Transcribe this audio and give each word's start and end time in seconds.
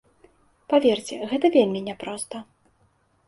Паверце, 0.71 1.19
гэта 1.33 1.51
вельмі 1.57 1.81
няпроста. 1.89 2.41